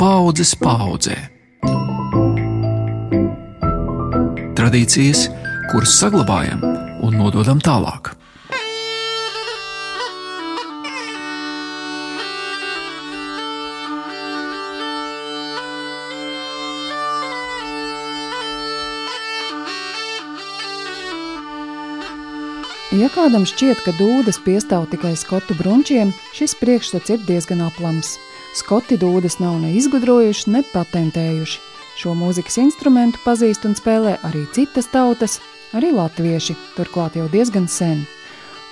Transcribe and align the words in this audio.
paudzes 0.00 0.54
paudzē. 0.56 1.12
Tradīcijas, 4.56 5.26
kuras 5.68 5.92
saglabājam 6.00 6.62
un 7.04 7.18
nododam 7.20 7.60
tālāk. 7.60 8.14
Ja 22.96 23.12
kādam 23.12 23.44
šķiet, 23.44 23.84
ka 23.84 23.92
dūdas 24.00 24.40
piestāv 24.48 24.88
tikai 24.90 25.12
skotu 25.20 25.54
brunčiem, 25.60 26.16
šis 26.32 26.56
priekšstats 26.58 27.12
ir 27.18 27.22
diezgan 27.28 27.60
aplams. 27.68 28.16
Skoti 28.54 28.96
dūdas 28.98 29.38
nav 29.38 29.60
ne 29.62 29.70
izgudrojuši, 29.78 30.50
ne 30.50 30.64
patentējuši. 30.72 31.60
Šo 32.00 32.14
mūzikas 32.18 32.56
instrumentu 32.58 33.20
pazīst 33.22 33.66
un 33.68 33.76
spēlē 33.78 34.16
arī 34.26 34.42
citas 34.54 34.88
tautas, 34.90 35.38
arī 35.76 35.92
latvieši, 35.94 36.56
turklāt 36.74 37.18
jau 37.18 37.28
diezgan 37.30 37.68
sen. 37.70 38.02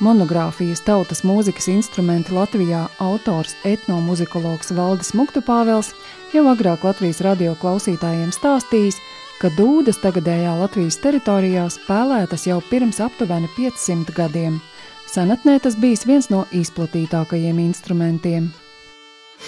Monogrāfijas 0.02 0.84
tautas 0.86 1.24
mūzikas 1.26 1.66
instrumenti 1.70 2.34
Latvijā 2.34 2.84
autors 3.02 3.56
etnomuzikologs 3.66 4.70
Valdis 4.74 5.10
Muktupāvels 5.18 5.90
jau 6.34 6.44
agrāk 6.50 6.86
Latvijas 6.86 7.22
radio 7.26 7.56
klausītājiem 7.58 8.30
stāstījis, 8.34 8.98
ka 9.38 9.50
dūdas 9.58 9.98
tagadējā 10.02 10.54
Latvijas 10.58 10.98
teritorijā 11.02 11.66
spēlētas 11.74 12.46
jau 12.50 12.60
pirms 12.70 12.98
aptuveni 13.02 13.50
500 13.58 14.14
gadiem. 14.14 14.62
Senatnē 15.10 15.60
tas 15.62 15.78
bijis 15.78 16.06
viens 16.06 16.30
no 16.34 16.46
izplatītākajiem 16.54 17.62
instrumentiem. 17.66 18.50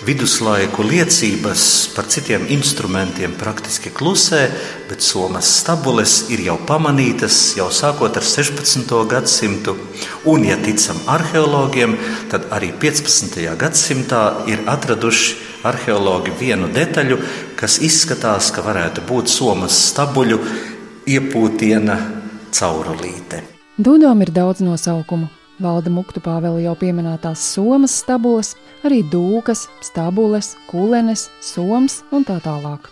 Viduslaiku 0.00 0.80
liecības 0.86 1.62
par 1.92 2.06
citiem 2.08 2.46
instrumentiem 2.54 3.34
praktiski 3.36 3.90
klusē, 3.92 4.46
bet 4.88 5.02
somas 5.04 5.50
stabules 5.60 6.30
ir 6.32 6.40
jau 6.46 6.54
pamanītas 6.64 7.36
jau 7.58 7.66
sākot 7.68 8.16
ar 8.16 8.24
16. 8.24 8.94
gadsimtu. 9.10 9.74
Un, 10.24 10.46
ja 10.48 10.56
ticam 10.62 11.02
arheologiem, 11.04 11.98
tad 12.32 12.46
arī 12.54 12.70
15. 12.80 13.44
gadsimtā 13.60 14.22
ir 14.48 14.62
atraduši 14.72 15.36
arheologi 15.68 16.32
vienu 16.38 16.70
detaļu, 16.72 17.18
kas 17.60 17.76
izskatās, 17.84 18.48
ka 18.56 18.64
varētu 18.64 19.04
būt 19.10 19.28
somas 19.28 19.76
stabuļu 19.90 20.40
iepūtiena 21.12 21.98
caurulīte. 22.56 23.44
Dūdām 23.76 24.24
ir 24.24 24.32
daudz 24.32 24.64
nosaukumu. 24.64 25.28
Valda 25.60 25.90
muktu 25.92 26.22
pāveli 26.24 26.62
jau 26.64 26.72
pieminētās 26.80 27.42
somas 27.52 27.98
stabules, 28.00 28.54
arī 28.80 29.02
dūkas, 29.12 29.66
stabules, 29.84 30.54
kulenes, 30.70 31.26
somas 31.44 31.98
un 32.16 32.24
tā 32.24 32.38
tālāk. 32.40 32.88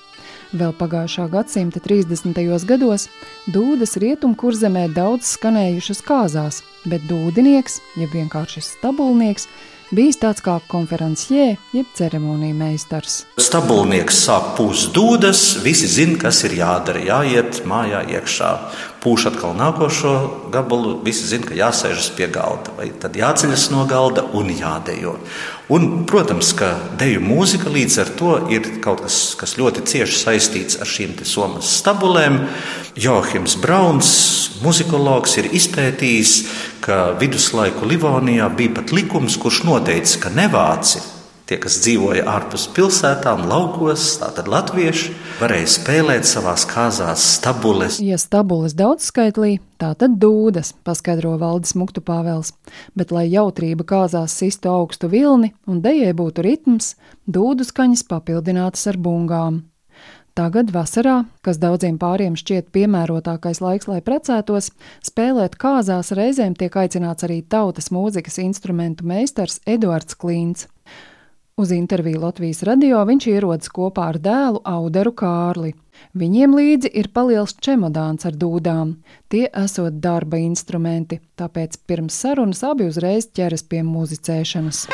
Vēl 0.52 0.75
pagājušā 0.77 1.30
gadsimta 1.33 1.80
30. 1.80 2.36
gados 2.69 3.06
dūdas 3.48 3.97
rietumkurzemē 4.00 4.84
daudz 4.92 5.33
skanējušas 5.38 6.05
kāzās, 6.05 6.60
bet 6.84 7.08
dūdinieks, 7.08 7.80
ja 8.00 8.08
vienkārši 8.12 8.64
stabulnieks, 8.64 9.48
bijis 9.92 10.20
tāds 10.20 10.44
kā 10.44 10.58
konferenciē, 10.69 11.55
jeb 11.72 11.88
ceremoniju 11.97 12.56
meistars. 12.56 13.22
Stabulnieks 13.41 14.20
sāk 14.27 14.55
pūst 14.60 14.92
dūdas, 14.97 15.42
visi 15.64 15.88
zina, 15.88 16.20
kas 16.20 16.44
ir 16.44 16.58
jādara, 16.60 17.00
jāiet 17.00 17.62
mājā 17.69 18.05
iekšā. 18.16 18.53
Pūš 18.98 19.28
atkal 19.30 19.52
nākošo 19.54 20.12
gabalu, 20.50 20.96
visi 21.06 21.28
zina, 21.30 21.46
ka 21.46 21.54
jāsēžas 21.54 22.08
pie 22.16 22.27
galda, 22.34 22.72
vai 22.74 22.88
tad 22.91 23.14
jāceļas 23.14 23.68
no 23.70 23.84
galda 23.86 24.24
un 24.34 24.50
jādejo. 24.50 25.12
Un, 25.70 25.86
protams, 26.08 26.50
ka 26.58 26.72
deju 26.98 27.20
mūzika 27.22 27.70
līdz 27.70 27.98
ar 28.02 28.10
to 28.19 28.32
ir 28.50 28.66
kaut 28.82 29.04
kas, 29.04 29.19
kas 29.38 29.54
ļoti 29.60 29.84
cieši 29.86 30.19
saistīts 30.19 30.80
ar 30.82 30.91
šīm 30.91 31.14
somas 31.28 31.70
stabulēm. 31.78 32.41
Johims 32.98 33.54
Brauns, 33.62 34.10
muzikologs, 34.64 35.37
ir 35.38 35.53
izpētījis, 35.54 36.34
ka 36.82 37.12
viduslaiku 37.20 37.87
Livonijā 37.87 38.50
bija 38.58 38.81
pat 38.81 38.97
likums, 38.97 39.38
kurš 39.38 39.62
noteica, 39.69 40.25
ka 40.26 40.34
nevāci 40.34 41.04
Tie, 41.48 41.56
kas 41.56 41.78
dzīvoja 41.81 42.26
ārpus 42.28 42.66
pilsētām, 42.76 43.47
laukos, 43.48 44.19
tātad 44.20 44.50
latvieši, 44.53 45.14
varēja 45.38 45.69
spēlēt 45.71 46.26
savās 46.26 46.65
kāzās 46.66 47.22
stabules. 47.37 48.00
Ja 48.03 48.19
stabules 48.19 48.75
daudzskaitlī, 48.78 49.59
tā 49.78 49.93
tad 49.99 50.16
dūdas, 50.19 50.72
paskaidro 50.87 51.37
valdes 51.38 51.76
muktu 51.78 52.03
pāvēls. 52.03 52.53
Bet, 52.99 53.15
lai 53.15 53.28
jautrība 53.31 53.87
kāzās 53.87 54.34
sistu 54.41 54.72
augstu 54.72 55.10
vilni 55.12 55.53
un 55.71 55.81
dejai 55.84 56.10
būtu 56.19 56.43
ritms, 56.47 56.97
dūdu 57.31 57.66
skaņas 57.69 58.06
papildinātas 58.10 58.88
ar 58.91 58.99
bungām. 58.99 59.62
Tagad, 60.38 60.71
vasarā, 60.71 61.25
kas 61.43 61.59
daudziem 61.59 61.97
pāriem 61.99 62.37
šķiet 62.38 62.69
piemērotākais 62.75 63.59
laiks, 63.62 63.88
lai 63.91 63.99
precētos, 64.06 64.70
spēlēt 65.06 65.56
kāzās 65.59 66.12
reizēm 66.15 66.55
tiek 66.59 66.75
aicināts 66.78 67.26
arī 67.26 67.41
tautas 67.43 67.91
mūzikas 67.94 68.38
instrumentu 68.43 69.06
meistars 69.06 69.59
Eduards 69.66 70.15
Klīns. 70.15 70.69
Uz 71.58 71.72
interviju 71.72 72.20
Latvijas 72.22 72.60
radio 72.62 73.00
viņš 73.02 73.24
ierodas 73.32 73.70
kopā 73.74 74.04
ar 74.12 74.19
dēlu 74.22 74.60
Auderu 74.62 75.10
Kārli. 75.10 75.72
Viņiem 76.14 76.54
līdzi 76.54 76.92
ir 77.02 77.08
paliels 77.10 77.56
čemodāns 77.58 78.28
ar 78.30 78.38
dūdām. 78.38 78.94
Tie 79.26 79.48
esot 79.64 79.98
darba 79.98 80.38
instrumenti, 80.38 81.19
tāpēc 81.34 81.80
pirms 81.91 82.22
sarunas 82.22 82.62
abi 82.62 82.86
uzreiz 82.86 83.26
ķeras 83.34 83.66
pie 83.66 83.82
muzicēšanas. 83.82 84.86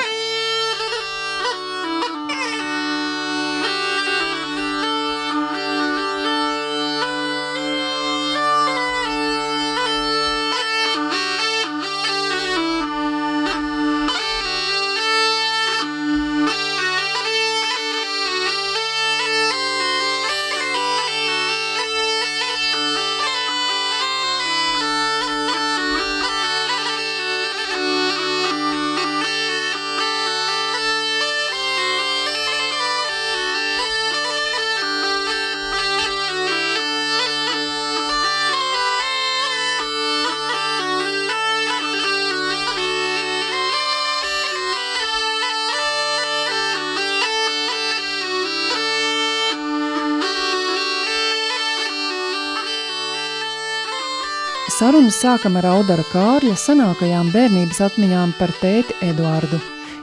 Sarunu 54.84 55.08
sākam 55.08 55.54
ar 55.56 55.64
Audara 55.64 56.02
Kārļa 56.10 56.58
senākajām 56.60 57.30
bērnības 57.32 57.78
atmiņām 57.86 58.34
par 58.36 58.50
tēti 58.60 58.92
Eduardu. 59.06 59.56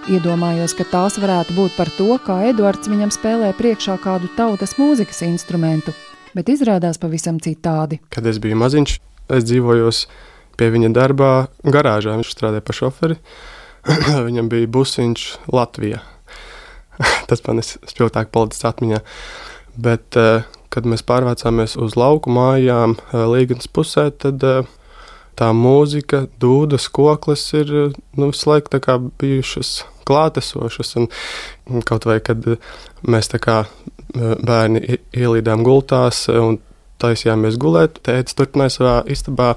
Iedomājos, 0.09 0.73
ka 0.73 0.87
tās 0.89 1.19
varētu 1.21 1.53
būt 1.53 1.75
par 1.75 1.91
to, 1.93 2.07
kā 2.25 2.39
Eduards 2.49 2.89
viņam 2.89 3.11
spēlē 3.13 3.51
priekšā 3.59 3.99
kādu 4.01 4.31
tautas 4.33 4.73
mūzikas 4.79 5.21
instrumentu, 5.27 5.93
bet 6.33 6.49
izrādās 6.49 6.97
pavisam 6.97 7.37
citādi. 7.45 7.99
Kad 8.09 8.25
es 8.31 8.39
biju 8.41 8.57
maziņš, 8.57 8.95
es 9.37 9.45
dzīvoju 9.51 9.91
pie 10.57 10.71
viņa 10.73 10.89
darbā 10.97 11.29
garāžā. 11.61 12.15
Viņš 12.17 12.31
strādāja 12.33 12.65
par 12.65 12.79
šoferi. 12.79 13.19
Viņam 14.31 14.49
bija 14.49 14.71
busiņš 14.79 15.27
Latvijā. 15.53 16.01
Tas 17.29 17.45
man 17.45 17.61
ir 17.61 17.69
spilgtāk 17.69 18.33
palicis 18.33 18.65
atmiņā. 18.71 19.03
Bet 19.77 20.17
uh, 20.17 20.41
kad 20.71 20.87
mēs 20.87 21.03
pārvācāmies 21.07 21.75
uz 21.79 21.97
lauku 21.99 22.31
mājām, 22.33 22.95
eh, 23.11 23.25
Līgas 23.27 23.67
pusē, 23.67 24.09
tad 24.11 24.43
eh, 24.47 24.63
tā 25.41 25.49
mūzika, 25.57 26.25
dūdas, 26.41 26.85
koklis 26.93 27.47
ir 27.57 27.71
nu, 27.73 28.29
visu 28.29 28.51
laiku 28.51 28.77
bijušas 29.21 29.81
klātesošas. 30.05 30.97
Un 31.01 31.85
kaut 31.87 32.05
vai 32.09 32.19
kad 32.23 32.45
mēs 33.07 33.31
kā 33.41 33.63
bērni 34.13 34.99
ielīdām 35.17 35.63
gultās 35.65 36.27
un 36.33 36.59
taisījāmies 37.01 37.57
gulēt, 37.61 38.01
tēvs 38.05 38.37
turpināja 38.37 38.75
savā 38.75 38.95
istabā 39.09 39.53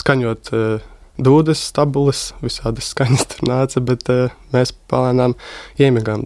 skaņot 0.00 0.52
dūdas, 1.20 1.64
stabulas, 1.72 2.30
visādas 2.40 2.92
skaņas 2.94 3.26
tur 3.34 3.50
nāca, 3.50 3.84
bet 3.84 4.08
mēs 4.54 4.72
palēnām 4.88 5.36
iemigām 5.80 6.24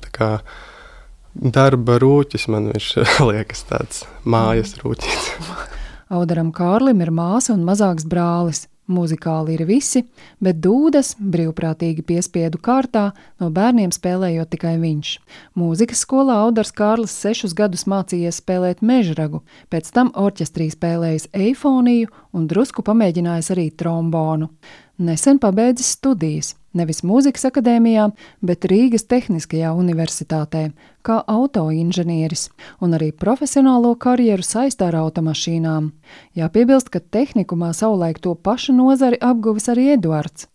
darba 1.35 1.99
rūķis, 1.99 2.47
man 2.55 2.71
viņš 2.71 2.91
liekas 3.31 3.67
tāds 3.73 4.05
mājas 4.23 4.77
rūķis. 4.85 5.73
Audaram 6.13 6.53
Kārlim 6.53 7.01
ir 7.01 7.13
māsa 7.15 7.55
un 7.55 7.65
mazāks 7.65 8.07
brālis. 8.09 8.67
Muzikāli 8.85 9.55
ir 9.57 9.63
visi, 9.65 10.03
bet 10.45 10.59
dūdas 10.61 11.15
brīvprātīgi 11.17 12.03
piespiedu 12.05 12.59
kārtā 12.61 13.07
no 13.41 13.49
bērniem 13.49 13.89
spēlējot 13.97 14.51
tikai 14.53 14.75
viņš. 14.83 15.13
Mūzikas 15.57 16.03
skolā 16.05 16.37
Audars 16.43 16.75
Kārlis 16.77 17.15
sešus 17.17 17.57
gadus 17.57 17.87
mācījies 17.89 18.43
spēlēt 18.43 18.85
mežragu, 18.85 19.41
pēc 19.73 19.89
tam 19.97 20.13
orķestrī 20.13 20.69
spēlējis 20.75 21.31
eifoniju 21.33 22.13
un 22.37 22.45
drusku 22.51 22.85
pamēģinājis 22.85 23.55
arī 23.57 23.71
trombonu. 23.73 24.51
Nesen 24.99 25.41
pabeidzis 25.43 25.97
studijas 25.97 26.55
nevis 26.75 27.03
mūzikas 27.07 27.47
akadēmijā, 27.49 28.09
bet 28.45 28.67
Rīgas 28.71 29.07
Tehniskajā 29.11 29.73
universitātē, 29.75 30.69
kā 31.07 31.21
autoinženieris, 31.31 32.49
un 32.83 32.97
arī 32.99 33.13
profesionālo 33.15 33.95
karjeru 34.01 34.45
saistā 34.47 34.91
ar 34.91 34.99
automašīnām. 35.05 35.93
Jāpiebilst, 36.39 36.91
ka 36.91 37.01
tehnikumā 37.01 37.73
savulaik 37.75 38.21
to 38.23 38.35
pašu 38.35 38.75
nozari 38.77 39.21
apguvis 39.23 39.71
arī 39.73 39.93
Eduards. 39.95 40.49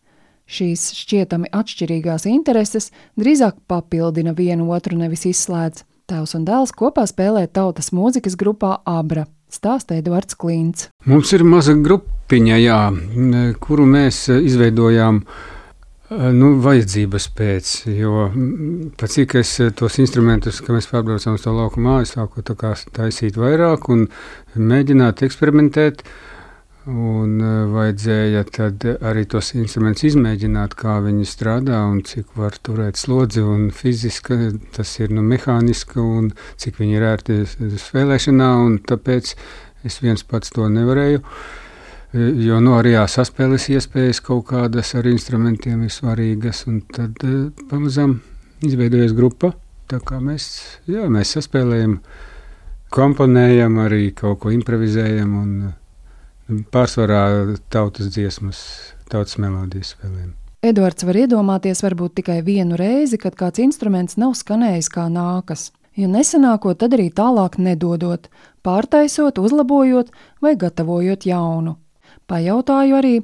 Šīs 0.50 0.88
šķietami 0.98 1.52
atšķirīgās 1.54 2.26
intereses 2.30 2.90
drīzāk 3.20 3.60
papildina 3.70 4.34
vienu 4.34 4.72
otru, 4.74 4.98
nevis 4.98 5.28
izslēdz. 5.30 5.84
Tēvs 6.10 6.34
un 6.40 6.48
dēls 6.48 6.74
kopā 6.74 7.06
spēlē 7.06 7.46
tautas 7.54 7.92
mūzikas 7.94 8.40
grupā 8.40 8.80
Abra. 8.88 9.28
Stāsta 9.54 9.98
Edvards 9.98 10.38
Klints. 10.38 10.90
Mums 11.06 11.34
ir 11.38 11.46
maza 11.46 11.76
grupiņa, 12.30 12.58
jā, 12.62 12.82
kuru 13.58 13.88
mēs 13.90 14.28
izveidojām 14.30 15.24
uh, 15.24 15.48
Nu, 16.10 16.56
vajadzības 16.58 17.28
pēc, 17.38 17.72
jo 17.94 18.24
pat 18.98 19.12
cik 19.14 19.36
es 19.44 19.52
tos 19.78 20.00
instrumentus, 20.02 20.58
kad 20.66 20.74
mēs 20.74 20.88
pārbraucām 20.90 21.36
uz 21.38 21.44
to 21.44 21.54
lauku 21.54 21.84
māju, 21.86 22.08
sāku 22.10 22.42
taisīt 22.42 23.38
vairāk 23.38 23.86
un 23.94 24.08
mēģināt 24.58 25.22
eksperimentēt. 25.28 26.02
Un 26.90 27.38
vajadzēja 27.76 28.42
arī 29.06 29.28
tos 29.30 29.52
instrumentus 29.54 30.08
izmēģināt, 30.10 30.74
kā 30.74 30.98
viņi 31.06 31.30
strādā 31.30 31.84
un 31.86 32.02
cik 32.02 32.34
var 32.40 32.58
turēt 32.58 32.98
slodzi 32.98 33.46
fiziski, 33.70 34.56
tas 34.74 34.98
ir 34.98 35.14
nu, 35.14 35.22
mehāniski 35.22 36.02
un 36.02 36.34
cik 36.58 36.82
viņi 36.82 36.98
ir 36.98 37.10
ērti 37.14 37.42
spēlēšanā. 37.86 38.52
Tāpēc 38.90 39.36
es 39.86 40.02
viens 40.02 40.26
pats 40.26 40.58
to 40.58 40.66
nevarēju. 40.74 41.22
Uh, 41.22 41.69
Jo 42.14 42.58
nu, 42.58 42.72
arī 42.74 42.96
saspēles 43.06 43.68
iespējas 43.70 44.18
kaut 44.26 44.48
kādas 44.50 44.96
ar 44.98 45.06
instrumentiem 45.06 45.84
ir 45.86 45.92
svarīgas. 45.94 46.64
Tad 46.96 47.22
eh, 47.22 47.52
pamazām 47.70 48.16
izveidojas 48.66 49.14
grupa. 49.14 49.52
Mēs, 50.22 50.48
jā, 50.90 51.06
mēs 51.10 51.36
saspēlējam, 51.36 52.00
komponējam, 52.94 53.78
arī 53.84 54.10
kaut 54.18 54.40
ko 54.42 54.54
improvizējam 54.54 55.36
un 55.38 55.52
eh, 55.68 56.64
pārsvarā 56.74 57.22
tautas 57.70 58.10
dziesmas, 58.16 58.62
tautas 59.10 59.38
melodijas 59.38 59.94
spēlējam. 59.94 60.32
Edvards 60.66 61.06
var 61.06 61.20
iedomāties 61.22 61.84
varbūt 61.86 62.18
tikai 62.18 62.40
vienu 62.44 62.76
reizi, 62.80 63.20
kad 63.22 63.38
kāds 63.38 63.62
instruments 63.62 64.18
nav 64.18 64.34
skanējis 64.36 64.90
kā 64.92 65.06
nākas. 65.14 65.70
Ja 65.96 66.10
nesanākot, 66.10 66.82
tad 66.82 66.98
arī 66.98 67.12
tālāk 67.14 67.60
nedodot, 67.62 68.26
pārtaisot, 68.66 69.38
uzlabojot 69.38 70.10
vai 70.42 70.56
gatavojot 70.58 71.30
jaunu. 71.30 71.78
Pajautāju 72.30 72.98
arī, 73.00 73.16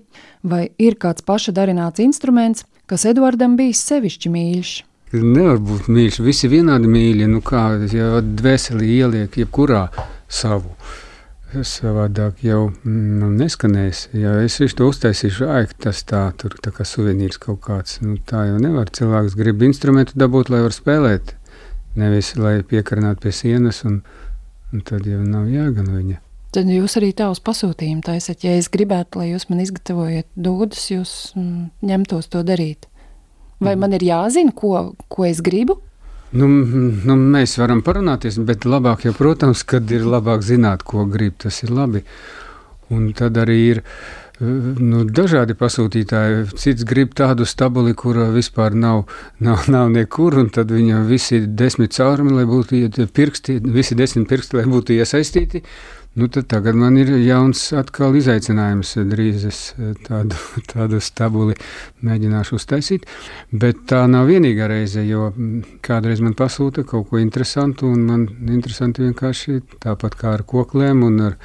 vai 0.42 0.66
ir 0.82 0.98
kāds 0.98 1.26
paša 1.26 1.54
darināts 1.54 2.02
instruments, 2.02 2.66
kas 2.90 3.06
Edvardam 3.06 3.54
bijis 3.60 3.84
sevišķi 3.86 4.32
mīļš. 4.34 4.76
Nevar 5.16 5.60
būt 5.62 5.88
mīļš, 5.94 6.20
visi 6.26 6.50
vienādi 6.52 6.90
mīļi. 6.92 7.28
Nu 7.30 7.42
kā 7.46 7.68
jau 7.92 8.22
dvēseli 8.26 8.90
ieliek 8.98 9.38
jebkurā 9.38 9.88
savu. 10.28 10.74
Savādāk 11.56 12.42
jau 12.44 12.74
nu, 12.84 13.30
neskanēs. 13.32 14.10
Ja 14.18 14.34
es 14.44 14.58
to 14.76 14.90
uztaisīšu, 14.90 15.46
ai, 15.48 15.62
tas 15.80 16.02
tā, 16.04 16.26
tur 16.36 16.58
tā 16.60 16.74
kā 16.76 16.84
suvenīrs 16.84 17.40
kaut 17.40 17.62
kāds. 17.64 18.02
Nu, 18.04 18.18
tā 18.18 18.48
jau 18.50 18.60
nevar. 18.60 18.92
Cilvēks 18.92 19.38
grib 19.40 19.64
instrumentu 19.64 20.20
dabūt, 20.20 20.52
lai 20.52 20.66
var 20.66 20.76
spēlēt. 20.76 21.36
Nevis, 21.96 22.34
lai 22.36 22.58
piekarinātu 22.68 23.24
pie 23.24 23.32
sienas, 23.38 23.86
un, 23.88 24.02
un 24.74 24.84
tad 24.84 25.08
jau 25.08 25.22
nav 25.24 25.48
jāgan 25.48 25.94
viņa. 25.94 26.25
Tad 26.56 26.70
jūs 26.72 26.94
arī 26.96 27.10
tā 27.12 27.28
uz 27.28 27.42
pasūtījumu 27.44 28.04
taisat. 28.06 28.46
Ja 28.46 28.54
es 28.56 28.70
gribētu, 28.72 29.20
lai 29.20 29.34
jūs 29.34 29.50
man 29.50 29.60
izgatavojat 29.60 30.28
dūdus, 30.40 30.86
jūs 30.94 31.16
mm, 31.36 31.66
ņemtos 31.90 32.30
to 32.32 32.44
darīt. 32.48 32.88
Vai 33.60 33.74
mm. 33.74 33.82
man 33.84 33.96
ir 33.98 34.06
jāzina, 34.08 34.54
ko, 34.56 34.94
ko 35.12 35.28
es 35.28 35.42
gribu? 35.44 35.82
Nu, 36.36 36.48
nu, 36.48 37.16
mēs 37.36 37.58
varam 37.60 37.84
parunāties, 37.86 38.40
bet 38.48 38.66
labāk, 38.68 39.06
jau, 39.08 39.14
protams, 39.16 39.64
kad 39.68 39.92
ir 39.92 40.08
labāk 40.08 40.44
zināt, 40.48 40.84
ko 40.88 41.06
grib. 41.12 41.36
Tas 41.44 41.62
ir 41.64 41.76
labi. 41.76 42.06
Un 42.96 43.10
tad 43.18 43.38
arī 43.42 43.60
ir 43.74 43.84
nu, 44.40 45.04
dažādi 45.08 45.56
pasūtītāji. 45.58 46.46
Cits 46.60 46.88
grib 46.88 47.14
tādu 47.16 47.48
stabuli, 47.48 47.94
kura 47.96 48.30
vispār 48.36 48.76
nav, 48.76 49.06
nav, 49.40 49.68
nav 49.72 49.92
nekur, 49.94 50.40
un 50.42 50.50
tad 50.54 50.74
viņam 50.76 51.06
visi 51.10 51.42
desmit 51.48 51.96
caurumi, 51.96 52.36
lai 52.40 52.48
būtu 52.50 53.08
pirksti, 53.16 53.60
visi 53.66 53.96
desmit 53.96 54.28
pirksti, 54.32 54.60
lai 54.60 54.66
būtu 54.72 54.98
iesaistīti. 54.98 55.64
Nu, 56.16 56.30
tagad 56.32 56.78
man 56.80 56.96
ir 56.96 57.10
jauns 57.20 57.60
atkal 57.76 58.14
izaicinājums. 58.16 58.94
Drīz 59.12 59.42
es 59.50 59.58
eh, 59.76 59.90
tādu, 60.06 60.38
tādu 60.72 61.02
stabuli 61.04 61.58
mēģināšu 62.08 62.56
uztaisīt. 62.56 63.04
Bet 63.52 63.82
tā 63.92 64.06
nav 64.08 64.30
vienīgā 64.32 64.70
reize, 64.72 65.04
jo 65.04 65.28
mm, 65.34 65.82
kādreiz 65.84 66.24
man 66.24 66.38
pasūta 66.40 66.86
kaut 66.88 67.10
ko 67.10 67.20
interesantu, 67.20 67.92
un 67.92 68.08
man 68.08 68.24
interesanti 68.48 69.04
vienkārši 69.04 69.60
tāpat 69.84 70.16
kā 70.22 70.32
ar 70.38 70.46
kokliem 70.48 71.04
un 71.04 71.20
ar 71.28 71.38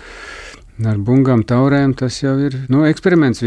Ar 0.80 0.96
bungām, 0.96 1.42
taurēm 1.44 1.92
tas 1.98 2.22
jau 2.22 2.32
ir 2.40 2.54
nu, 2.72 2.86
eksperiments 2.88 3.42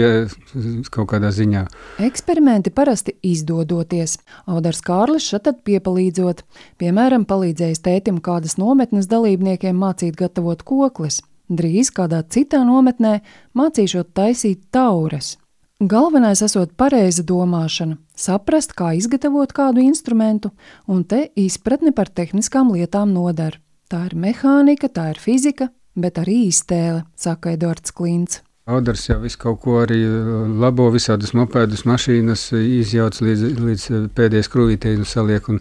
kaut 0.94 1.08
kādā 1.10 1.32
ziņā. 1.34 1.64
Eksperimenti 2.06 2.70
parasti 2.70 3.16
izdodoties. 3.26 4.20
Audars 4.46 4.84
Kārlis 4.86 5.26
šeit 5.32 5.50
piepalīdzot, 5.66 6.44
piemēram, 6.78 7.26
palīdzējis 7.26 7.82
tētim 7.86 8.20
kādas 8.22 8.60
nometnes 8.62 9.10
dalībniekiem 9.10 9.78
mācīt 9.82 10.20
gatavot 10.20 10.62
koklis. 10.62 11.24
Drīz 11.50 11.90
kādā 11.96 12.22
citā 12.30 12.62
nometnē 12.68 13.20
mācīšot 13.58 14.14
taisīt 14.14 14.68
taures. 14.72 15.38
Galvenais 15.82 16.40
esot 16.46 16.78
pareiza 16.80 17.26
domāšana, 17.28 17.98
saprast, 18.16 18.76
kā 18.78 18.94
izgatavot 18.96 19.52
kādu 19.52 19.82
instrumentu, 19.84 20.54
un 20.88 21.02
te 21.04 21.26
izpratne 21.36 21.92
par 21.98 22.14
tehniskām 22.14 22.72
lietām 22.72 23.12
nodara. 23.12 23.58
Tā 23.90 24.06
ir 24.08 24.16
mehānika, 24.16 24.88
tā 24.88 25.10
ir 25.12 25.20
fizika, 25.20 25.68
bet 25.96 26.20
arī 26.22 26.48
iztēle, 26.50 27.04
saka 27.20 27.54
Edvards 27.58 27.94
Klints. 27.96 28.42
Audars 28.64 29.10
jau 29.10 29.18
visu 29.20 29.40
kaut 29.42 29.60
ko 29.64 29.82
arī 29.82 30.00
uh, 30.08 30.46
labo, 30.62 30.88
visādas 30.94 31.34
mopēdus, 31.36 31.84
mašīnas 31.90 32.48
izjauc 32.56 33.20
līdz, 33.20 33.44
līdz 33.60 33.88
pēdējai 34.16 34.48
skrūvītei 34.48 34.96
un 34.96 35.08
saliek. 35.08 35.50
Un, 35.52 35.60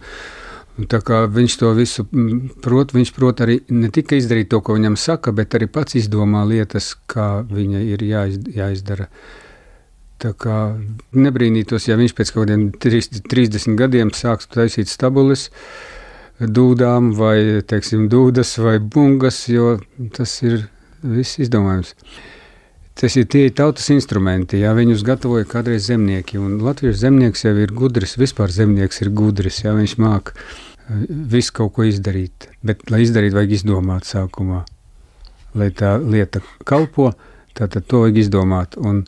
un 0.79 0.91
tā 0.91 1.03
kā 1.03 1.25
viņš 1.27 1.57
to 1.59 1.73
visu 1.75 2.07
prot, 2.63 2.95
viņš 2.95 3.15
prot 3.17 3.43
arī 3.43 3.59
ne 3.75 3.91
tikai 3.93 4.21
izdarīt 4.23 4.53
to, 4.55 4.63
ko 4.63 4.79
viņam 4.79 4.99
saka, 5.01 5.35
bet 5.35 5.59
arī 5.59 5.67
pats 5.67 5.99
izdomā 5.99 6.45
lietas, 6.47 6.93
kā 7.11 7.43
viņa 7.49 7.83
ir 7.91 8.07
jāiz, 8.07 8.39
jāizdara. 8.55 9.09
Tā 10.23 10.31
kā 10.39 10.59
nebrīnītos, 11.19 11.89
ja 11.91 11.99
viņš 11.99 12.15
pēc 12.15 12.31
kaut 12.31 12.47
kādiem 12.47 12.69
30 12.79 13.75
gadiem 13.81 14.15
sāks 14.15 14.47
taisīt 14.47 14.87
stabulis, 14.87 15.49
uh, 15.51 15.92
dūdām, 16.49 17.13
vai 17.17 17.63
teiksim, 17.69 18.09
dūdas, 18.13 18.57
vai 18.63 18.79
bungas, 18.79 19.45
jo 19.51 19.77
tas 20.17 20.35
ir 20.43 20.67
viss 21.03 21.41
izdomājums. 21.43 21.95
Tas 22.99 23.17
ir 23.17 23.25
tie 23.33 23.47
tautas 23.57 23.89
instrumenti, 23.95 24.61
jā, 24.61 24.75
viņus 24.77 25.05
gatavoja 25.07 25.49
kādreiz 25.49 25.87
zemnieki. 25.89 26.41
Latvijas 26.63 27.01
zemnieks 27.01 27.47
jau 27.47 27.55
ir 27.57 27.73
gudrs, 27.73 28.19
vispār 28.21 28.53
zemnieks 28.53 29.01
ir 29.01 29.11
gudrs, 29.17 29.63
jā, 29.65 29.73
viņš 29.77 29.97
māk 30.03 30.35
eh, 30.35 31.07
visu 31.09 31.57
kaut 31.57 31.73
ko 31.79 31.87
izdarīt. 31.89 32.51
Bet, 32.63 32.85
lai 32.93 33.03
izdarītu, 33.07 33.39
vajag 33.39 33.57
izdomāt 33.57 34.09
sākumā. 34.09 34.65
Lai 35.57 35.71
tā 35.77 35.97
lieta 36.01 36.45
kalpo, 36.69 37.11
tad 37.57 37.79
to 37.81 38.05
vajag 38.05 38.21
izdomāt. 38.27 38.77
Un, 38.77 39.03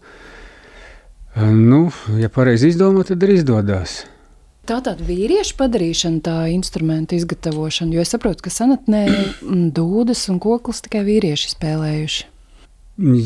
eh, 1.36 1.52
nu, 1.52 1.86
ja 2.20 2.32
pareizi 2.32 2.72
izdomā, 2.72 3.04
tad 3.04 3.22
arī 3.22 3.42
izdodas. 3.42 4.04
Tā 4.64 4.78
tāda 4.80 5.04
vīriešu 5.04 5.58
padarīšana, 5.58 6.20
tā 6.24 6.34
instrumenta 6.48 7.12
izgatavošana, 7.18 7.92
jo 7.92 8.00
es 8.00 8.14
saprotu, 8.14 8.46
ka 8.46 8.52
senatnē 8.52 9.02
dūdas 9.76 10.22
un 10.32 10.38
koklis 10.40 10.80
tikai 10.86 11.02
vīrieši 11.04 11.50
spēlējuši. 11.52 12.30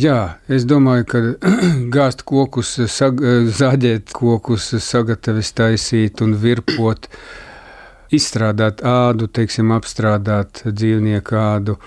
Jā, 0.03 0.19
es 0.51 0.67
domāju, 0.67 1.07
ka 1.13 1.21
gāzt 1.95 2.25
kokus, 2.27 2.73
sag, 2.91 3.23
zāģēt 3.55 4.11
kokus, 4.17 4.73
sagatavot, 4.83 5.53
taisīt 5.61 6.25
un 6.27 6.35
virpot, 6.43 7.07
izstrādāt 8.11 8.83
ādu, 8.83 9.29
teiksim, 9.31 9.71
apstrādāt 9.77 10.65
dzīvnieku 10.67 11.39
ādu, 11.39 11.79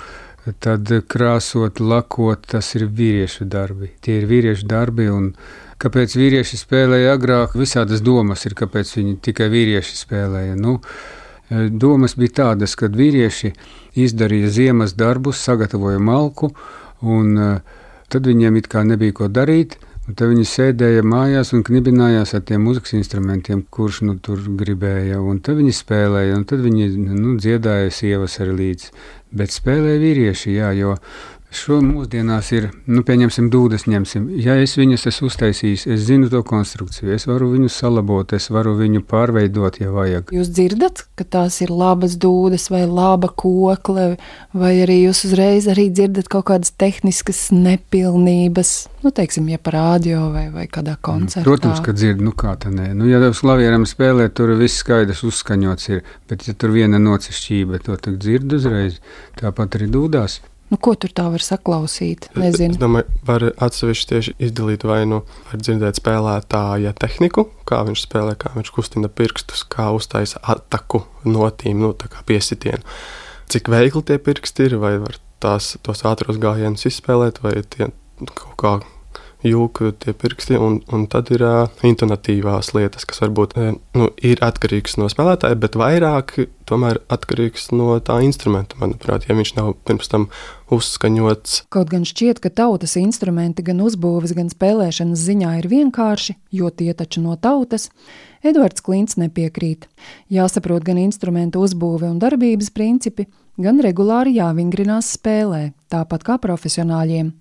tad 0.60 0.89
krāsot, 1.07 1.79
lakot, 1.79 2.45
tas 2.50 2.74
ir 2.77 2.88
vīriešu 2.89 3.45
darbi. 3.50 3.91
Tie 4.01 4.17
ir 4.21 4.27
vīriešu 4.29 4.65
darbi 4.69 5.07
un 5.12 5.31
kāpēc 5.81 6.15
vīrieši 6.17 6.60
spēlēja 6.62 7.15
agrāk. 7.17 7.53
Visādas 7.60 8.01
domas 8.05 8.45
ir, 8.50 8.55
kāpēc 8.57 8.95
viņi 8.98 9.19
tikai 9.27 9.51
vīrieši 9.53 10.00
spēlēja. 10.00 10.57
Nu, 10.57 10.79
e, 10.81 11.67
domas 11.69 12.17
bija 12.17 12.38
tādas, 12.41 12.75
ka 12.79 12.89
vīrieši 12.89 13.53
izdarīja 14.01 14.50
ziemas 14.57 14.95
darbus, 14.98 15.41
sagatavoja 15.45 16.01
malku, 16.01 16.51
un 17.01 17.38
e, 17.38 17.53
tad 18.12 18.29
viņiem 18.29 18.57
it 18.62 18.69
kā 18.71 18.86
nebija 18.88 19.21
ko 19.21 19.29
darīt. 19.29 19.77
Un 20.12 20.15
tad 20.20 20.27
viņi 20.27 20.44
sēdēja 20.44 21.03
mājās 21.08 21.53
un 21.56 21.62
knibinājās 21.63 22.34
ar 22.36 22.41
tiem 22.44 22.65
mūzikas 22.68 22.98
instrumentiem, 22.98 23.62
kurš 23.72 24.01
nu, 24.03 24.18
tur 24.20 24.41
gribēja. 24.60 25.22
Un 25.24 25.38
tad 25.39 25.56
viņi 25.62 25.72
spēlēja, 25.77 26.34
un 26.36 26.44
tad 26.50 26.60
viņi 26.65 26.89
nu, 27.00 27.38
dziedāja 27.39 27.94
sievas 27.96 28.36
arī 28.44 28.58
līdzi. 28.58 28.89
Bet 29.39 29.56
spēlēja 29.56 30.01
vīrieši, 30.01 30.58
jā, 30.58 30.74
jo 30.75 30.98
Šo 31.51 31.81
mūsdienās 31.84 32.48
ir, 32.55 32.70
nu, 32.88 33.01
pieņemsim, 33.03 33.50
dūdas 33.51 33.84
ņemsim. 33.91 34.29
Ja 34.39 34.53
es 34.55 34.77
viņus 34.79 35.03
esmu 35.10 35.27
uztaisījis, 35.27 35.84
es 35.91 36.05
zinu 36.08 36.29
to 36.31 36.39
konstrukciju, 36.48 37.10
es 37.12 37.25
varu 37.27 37.50
viņus 37.51 37.75
salabot, 37.81 38.31
es 38.38 38.46
varu 38.55 38.77
viņu 38.79 39.01
pārveidot, 39.10 39.81
ja 39.81 39.91
vajag. 39.91 40.31
Jūs 40.31 40.48
dzirdat, 40.55 41.03
ka 41.20 41.25
tās 41.27 41.60
ir 41.60 41.74
labas 41.75 42.15
dūdas 42.15 42.70
vai 42.72 42.86
laba 42.88 43.27
kokle, 43.27 44.13
vai 44.55 44.72
arī 44.86 45.01
jūs 45.01 45.25
uzreiz 45.27 45.67
arī 45.72 45.89
dzirdat 45.91 46.29
kaut 46.31 46.48
kādas 46.53 46.72
tehniskas 46.72 47.50
nepilnības, 47.51 48.72
nu, 49.03 49.12
teiksim, 49.12 49.50
ja 49.51 49.60
par 49.60 49.75
radio 49.75 50.29
vai, 50.31 50.46
vai 50.55 50.70
kādā 50.72 50.96
mm, 50.96 51.03
koncertā. 51.03 51.43
Protams, 51.50 51.84
ka 51.84 51.91
dzird, 51.98 52.24
nu 52.24 52.31
kā 52.31 52.55
tā 52.63 52.72
nē. 52.72 52.93
Nu, 52.96 53.10
ja 53.12 53.20
uz 53.27 53.43
klavierēm 53.43 53.84
spēlē, 53.89 54.29
tur 54.31 54.55
viss 54.62 54.79
skaidrs 54.86 55.25
uzskaņots 55.27 55.91
ir, 55.91 56.05
bet 56.31 56.48
ja 56.48 56.55
tur 56.55 56.72
viena 56.72 57.01
nocešķība, 57.01 57.84
to 57.84 58.00
tad 58.00 58.24
dzird 58.24 58.55
uzreiz. 58.55 59.01
Tāpat 59.41 59.81
arī 59.81 59.91
dūdās. 59.91 60.39
Nu, 60.72 60.78
ko 60.80 60.94
tur 60.96 61.12
tā 61.12 61.25
var 61.28 61.44
saklausīt? 61.44 62.30
Nezinu. 62.40 62.78
Es 62.78 62.80
domāju, 62.80 63.10
var 63.28 63.44
atsevišķi 63.51 64.08
tieši 64.08 64.34
izdalīt 64.48 64.86
vai 64.88 65.01
nu 65.10 65.20
var 65.50 65.60
dzirdēt 65.60 66.00
spēlētāja 66.00 66.94
tehniku, 67.01 67.50
kā 67.68 67.82
viņš 67.90 68.06
spēlē, 68.06 68.38
kā 68.40 68.54
viņš 68.56 68.72
kustina 68.78 69.12
pirkstus, 69.12 69.66
kā 69.68 69.90
uztaisa 69.92 70.40
ataku 70.54 71.04
notīm, 71.28 71.84
nu, 71.84 71.92
tā 71.92 72.08
kā 72.13 72.24
piesitienu. 72.28 72.88
Cik 73.51 73.68
veikli 73.74 74.06
tie 74.08 74.18
pirksti 74.24 74.70
ir, 74.70 74.78
vai 74.80 74.94
var 75.04 75.20
tās, 75.44 75.74
tos 75.84 76.06
ātros 76.08 76.40
gājienus 76.40 76.88
izspēlēt, 76.88 77.44
vai 77.44 77.58
tie 77.68 77.92
kaut 78.32 78.56
kā 78.62 78.74
jūka 79.48 79.91
tie 80.01 80.13
pirksti, 80.17 80.57
un, 80.62 80.79
un 80.93 81.05
tad 81.12 81.31
ir 81.33 81.43
uh, 81.45 81.83
intonatīvās 81.88 82.74
lietas, 82.77 83.05
kas 83.10 83.24
varbūt 83.24 83.55
uh, 83.57 83.74
nu, 83.98 84.10
ir 84.21 84.41
atkarīgas 84.45 84.98
no 85.01 85.10
spēlētāja, 85.12 85.60
bet 85.62 85.77
vairāk 85.79 86.36
tomēr 86.69 87.01
atkarīgs 87.12 87.71
no 87.75 87.98
tā 88.05 88.19
instrumenta, 88.25 88.79
manuprāt, 88.81 89.27
ja 89.27 89.36
viņš 89.38 89.53
nav 89.57 89.74
pirms 89.88 90.12
tam 90.12 90.27
uzskaņots. 90.71 91.65
Kaut 91.74 91.91
gan 91.91 92.05
šķiet, 92.07 92.39
ka 92.43 92.53
tautas 92.62 92.95
instrumenti 93.01 93.65
gan 93.67 93.81
uzbūves, 93.83 94.36
gan 94.38 94.51
spēlēšanas 94.53 95.25
ziņā 95.27 95.55
ir 95.62 95.69
vienkārši, 95.71 96.38
jo 96.62 96.71
tie 96.71 96.93
taču 96.98 97.24
no 97.25 97.36
tautas, 97.39 97.89
Edvards 98.41 98.81
Klints 98.81 99.17
nepiekrīt. 99.21 99.86
Jāsaprot 100.33 100.86
gan 100.86 100.98
instrumentu 101.01 101.62
uzbūve 101.62 102.10
un 102.10 102.17
darbības 102.21 102.71
principi, 102.74 103.27
gan 103.62 103.81
regulāri 103.83 104.33
jāvingrinās 104.39 105.13
spēlē, 105.17 105.71
tāpat 105.93 106.25
kā 106.25 106.38
profesionāļiem. 106.41 107.33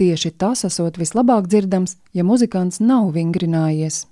Tieši 0.00 0.32
tas 0.40 0.64
esot 0.66 0.98
vislabāk 0.98 1.46
dzirdams, 1.46 1.98
ja 2.16 2.24
muzikants 2.26 2.80
nav 2.82 3.12
vingrinājies. 3.14 4.06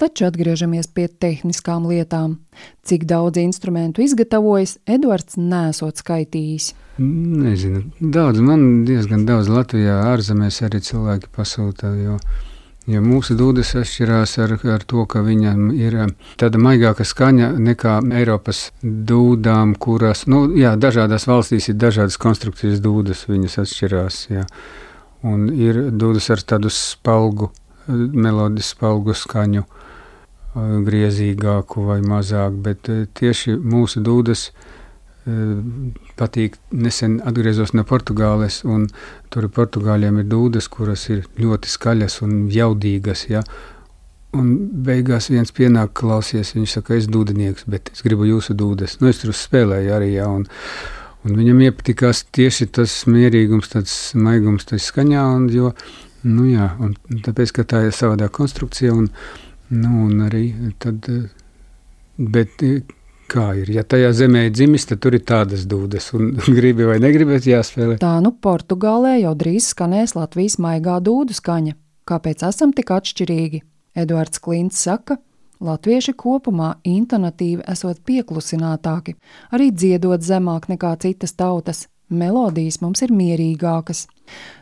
Taču 0.00 0.26
atgriežamies 0.28 0.88
pie 0.92 1.06
tehniskām 1.08 1.86
lietām. 1.88 2.38
Cik 2.84 3.06
daudz 3.08 3.40
instrumentu 3.40 4.04
izgatavojas, 4.04 4.76
Edvards 4.84 5.38
nesot 5.40 6.00
skaitījis. 6.00 6.72
Nezinu, 7.00 7.86
daudz, 7.98 8.40
man 8.44 8.84
diezgan 8.88 9.24
daudz 9.28 9.48
Latvijā, 9.50 10.00
ārzemēs 10.14 10.62
arī 10.68 10.82
cilvēki 10.84 11.32
pasūta. 11.34 11.92
Jo... 11.98 12.18
Ja 12.84 13.00
mūsu 13.00 13.32
dūdes 13.32 13.70
atšķirās 13.80 14.34
ar, 14.44 14.50
ar 14.74 14.82
to, 14.84 15.06
ka 15.08 15.22
viņam 15.24 15.70
ir 15.72 15.94
um, 16.02 16.10
tāda 16.40 16.60
maigāka 16.60 17.06
skaņa 17.08 17.54
nekā 17.56 17.94
Eiropas 18.20 18.66
dūdām, 18.84 19.72
kuras, 19.80 20.26
nu, 20.28 20.42
jā, 20.52 20.74
dažādās 20.76 21.24
valstīs 21.24 21.70
ir 21.72 21.78
dažādas 21.80 22.20
konstrukcijas 22.20 22.82
dūdes, 22.84 23.24
viņas 23.30 23.56
atšķirās. 23.64 24.18
Jā. 24.34 24.44
Un 25.24 25.48
ir 25.48 25.80
dūdes 25.96 26.28
ar 26.34 26.44
tādu 26.44 26.68
spalgu, 26.68 27.48
melodijas 27.88 28.74
spalgu 28.76 29.16
skaņu, 29.16 29.64
uh, 29.64 30.76
griezīgāku 30.84 31.88
vai 31.88 32.02
mazāk, 32.04 32.60
bet 32.68 32.92
uh, 32.92 33.06
tieši 33.16 33.56
mūsu 33.64 34.04
dūdes 34.04 34.50
patīk. 36.18 36.56
Nesen 36.74 37.18
atgriezos 37.26 37.74
no 37.74 37.84
Portugāles, 37.88 38.62
un 38.64 38.88
tur 39.32 39.48
Portugāļiem 39.52 40.22
ir 40.22 40.28
dūdes, 40.30 40.68
kuras 40.72 41.06
ir 41.10 41.24
ļoti 41.40 41.70
skaļas 41.70 42.20
un 42.26 42.34
jaudīgas. 42.52 43.26
Ja? 43.30 43.44
Un 44.34 44.50
beigās 44.86 45.30
viens 45.30 45.54
pienāk, 45.54 45.92
klausies, 46.00 46.54
viņš 46.56 46.78
saka, 46.78 46.96
es 46.96 47.04
esmu 47.04 47.20
dūdenieks, 47.20 47.68
bet 47.70 47.92
es 47.94 48.02
gribu 48.06 48.26
jūsu 48.28 48.56
dūdes. 48.58 48.98
Nu, 49.00 49.10
es 49.10 49.22
tur 49.22 49.34
spēlēju 49.36 49.94
arī, 49.94 50.10
ja, 50.16 50.26
un, 50.30 50.46
un 51.24 51.38
viņam 51.38 51.62
iepatikās 51.68 52.24
tieši 52.34 52.70
tas 52.80 52.96
mierīgums, 53.10 53.70
tas 53.76 53.94
maigums, 54.18 54.66
tas 54.70 54.90
skaņā, 54.90 55.22
un, 55.36 55.46
jo, 55.54 55.70
nu 56.26 56.48
jā, 56.50 56.72
un 56.82 56.96
tāpēc, 57.22 57.54
ka 57.54 57.66
tā 57.70 57.84
ir 57.86 57.94
savādā 57.94 58.26
konstrukcija, 58.32 58.96
un, 58.96 59.06
nu, 59.70 59.94
un 60.08 60.26
arī 60.26 60.48
tad, 60.82 61.06
bet 62.18 62.66
kā 63.34 63.50
ir. 63.60 63.70
Ja 63.74 63.84
tajā 63.86 64.12
zemē 64.16 64.46
ir 64.48 64.54
dzimis, 64.54 64.86
tad 64.90 65.02
tur 65.04 65.16
ir 65.18 65.24
tādas 65.26 65.66
dūdas, 65.70 66.12
un 66.16 66.32
gribi 66.58 66.86
vai 66.88 67.00
negribi, 67.02 67.40
jāspēlē. 67.50 67.98
Tā 68.02 68.16
nu 68.24 68.34
Portugālē 68.46 69.18
jau 69.20 69.34
drīz 69.38 69.72
skanēs 69.74 70.16
Latvijas 70.18 70.58
maigā 70.62 71.00
dūdu 71.04 71.36
skaņa. 71.36 71.78
Kāpēc 72.08 72.44
esam 72.46 72.74
tik 72.76 72.92
atšķirīgi? 72.92 73.62
Eduards 73.96 74.42
Klints 74.42 74.82
saka, 74.84 75.16
Latvieši 75.64 76.12
kopumā 76.18 76.74
intonatīvi 76.84 77.62
esot 77.70 78.02
pieklusinātāki, 78.04 79.14
arī 79.54 79.70
dziedot 79.72 80.24
zemāk 80.26 80.66
nekā 80.68 80.90
citas 81.00 81.32
tautas, 81.38 81.86
melodijas 82.16 82.80
mums 82.82 83.02
ir 83.04 83.12
mierīgākas. 83.14 84.06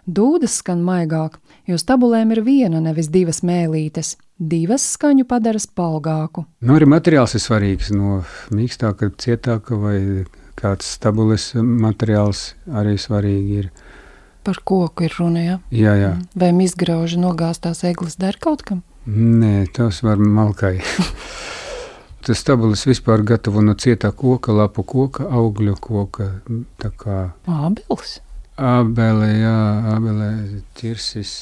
Dūdas 0.07 0.59
skan 0.61 0.83
maigāk, 0.85 1.39
jo 1.71 1.79
stabulēm 1.79 2.35
ir 2.35 2.43
viena, 2.47 2.81
nevis 2.83 3.11
divas 3.13 3.43
mēlītes. 3.47 4.17
Divas 4.39 4.85
skaņu 4.97 5.27
padara 5.31 5.61
spalgāku. 5.63 6.47
Nu, 6.67 6.75
arī 6.75 6.89
materiāls 6.91 7.37
ir 7.39 7.45
svarīgs. 7.45 7.93
No 7.95 8.23
mīkstāka, 8.51 9.13
cietāka 9.23 9.79
vai 9.79 9.99
kāds 10.59 10.97
stabulis 10.97 11.53
materiāls 11.57 12.53
arī 12.67 12.97
svarīgi 12.99 13.59
ir. 13.63 13.73
Par 14.43 14.59
koku 14.67 15.07
ir 15.07 15.15
runa, 15.21 15.43
ja? 15.45 15.59
Jā, 15.71 15.95
jā. 16.01 16.15
Mm. 16.19 16.31
Vai 16.43 16.51
izgrauži 16.67 17.21
nogāztās 17.23 17.85
eglis 17.87 18.19
der 18.19 18.41
kaut 18.43 18.67
kam? 18.67 18.83
Nē, 19.07 19.69
tas 19.75 20.03
var 20.03 20.19
malkai. 20.19 20.81
Tas 22.23 22.38
stabulis 22.38 22.85
vispār 22.87 23.25
gatavo 23.26 23.62
no 23.67 23.75
cietā 23.75 24.12
koka, 24.14 24.55
lapu 24.55 24.85
koka, 24.87 25.26
augļu 25.26 25.75
koka. 25.83 26.29
Ābeles. 27.50 28.21
Ābele, 28.62 29.31
jā, 29.41 29.57
ābele, 29.97 30.29
ķirsis. 30.79 31.33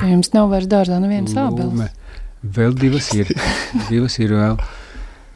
Tā 0.00 0.08
jums 0.08 0.32
nav 0.32 0.48
vairs 0.54 0.70
dārzā 0.70 0.96
nevienas 1.02 1.34
ābeles. 1.36 1.92
Vēl 2.42 2.72
divas 2.78 3.10
ir. 3.14 3.28
divas 3.90 4.16
ir 4.22 4.32
vēl. 4.38 4.56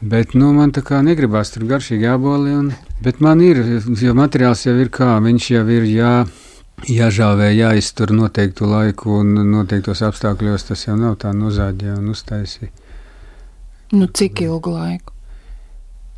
Bet 0.01 0.33
nu, 0.37 0.49
man 0.53 0.73
tā 0.73 0.81
kā 0.85 0.99
negribās 1.05 1.53
tur 1.53 1.67
garšīgi 1.69 2.05
jāboli. 2.05 2.55
Un, 2.57 2.73
bet 3.03 3.21
man 3.21 3.41
ir, 3.41 3.61
jo 4.01 4.17
materiāls 4.17 4.65
jau 4.65 4.75
ir 4.81 4.91
kā, 4.93 5.13
viņš 5.23 5.51
jau 5.53 5.63
ir 5.77 5.87
jā, 5.89 6.11
jāžāvē, 6.89 7.51
jāiztur 7.53 8.13
noteiktu 8.17 8.69
laiku 8.69 9.21
un 9.21 9.37
noteiktos 9.53 10.01
apstākļos. 10.09 10.67
Tas 10.71 10.85
jau 10.89 10.97
nav 10.97 11.19
tā 11.21 11.37
nozāģē 11.37 11.95
un 11.99 12.11
uztaisī. 12.13 12.73
Nu, 13.91 14.05
cik 14.05 14.41
ilgu 14.43 14.73
laiku? 14.75 15.13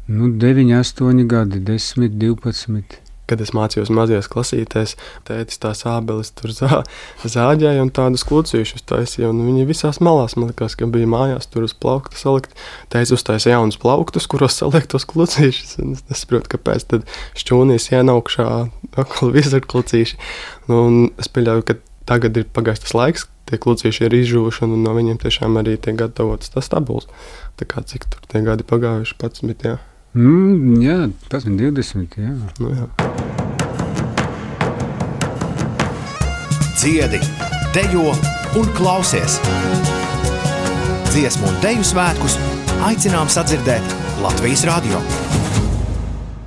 Nu, 0.10 0.32
9, 0.42 0.74
8 0.74 1.28
gadi, 1.30 1.60
10, 1.60 2.10
12 2.18 2.98
kad 3.30 3.42
es 3.44 3.52
mācījos 3.56 3.92
mazajās 3.94 4.30
klasītēs, 4.32 4.96
tētis 5.28 5.62
tās 5.62 5.84
ābeles 5.90 6.32
tur 6.34 6.54
zā, 6.56 6.82
zāģēja 7.22 7.84
un 7.86 7.92
tādus 7.94 8.26
klucīšus 8.28 8.86
taisīja. 8.90 9.32
Viņi 9.36 9.68
visās 9.70 10.02
malās, 10.02 10.36
man 10.40 10.52
liekas, 10.52 10.78
ka 10.80 10.90
bija 10.90 11.10
mājās 11.10 11.50
tur 11.52 11.68
uz 11.68 11.76
plaukta 11.78 12.18
salikt. 12.20 12.56
Tētis 12.94 13.14
uztaisīja 13.20 13.58
jaunus 13.58 13.80
plauktus, 13.82 14.28
kuros 14.32 14.58
salikt 14.60 14.92
tos 14.94 15.06
klucīšus. 15.10 15.78
Es 15.78 16.06
nesaprotu, 16.10 16.56
kāpēc 16.56 16.88
tad 16.96 17.06
šķūnīs 17.40 17.92
ienaukšā 17.94 18.50
atkal 18.96 19.34
visur 19.38 19.62
klucīši. 19.66 20.20
Nu, 20.72 20.82
un 20.88 21.00
es 21.22 21.30
pieļauju, 21.34 21.68
ka 21.70 21.78
tagad 22.10 22.38
ir 22.42 22.48
pagājis 22.54 22.84
tas 22.88 22.96
laiks, 22.98 23.28
tie 23.50 23.60
klucīši 23.62 24.08
ir 24.08 24.16
izžuvuši 24.20 24.66
un 24.66 24.80
no 24.84 24.96
viņiem 24.98 25.20
tiešām 25.22 25.60
arī 25.62 25.78
tiek 25.82 25.98
gatavots 26.00 26.54
tas 26.54 26.70
stabuls. 26.70 27.10
Tā 27.60 27.68
kā 27.70 27.84
cik 27.86 28.10
tur 28.10 28.26
tie 28.32 28.42
gadi 28.46 28.66
pagājuši, 28.68 29.18
11. 29.22 29.66
Jā. 29.68 29.78
Mm, 30.18 30.80
jā, 30.82 30.98
tas 31.30 31.46
ir 31.46 31.58
20. 31.60 32.18
Jā. 32.18 32.34
Nu, 32.62 32.74
jā. 32.74 32.88
Dziedi, 36.80 37.20
dejo 37.76 38.14
un 38.58 38.70
klausies. 38.78 39.38
Dziesmu 41.10 41.50
un 41.52 41.60
deju 41.66 41.84
svētkus 41.84 42.40
aicinām 42.88 43.28
sadzirdēt 43.30 43.98
Latvijas 44.24 44.64
radio. 44.70 45.04